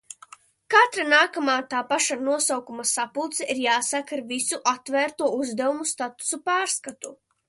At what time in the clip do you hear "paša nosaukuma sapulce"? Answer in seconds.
1.91-3.47